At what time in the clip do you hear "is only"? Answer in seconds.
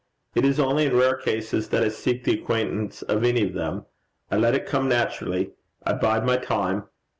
0.45-0.87